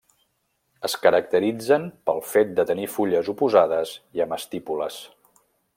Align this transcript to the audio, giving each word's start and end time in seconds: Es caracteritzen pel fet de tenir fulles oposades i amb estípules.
Es 0.87 0.95
caracteritzen 1.03 1.85
pel 2.09 2.23
fet 2.31 2.55
de 2.61 2.65
tenir 2.73 2.89
fulles 2.97 3.31
oposades 3.35 3.93
i 4.21 4.25
amb 4.27 4.39
estípules. 4.39 4.99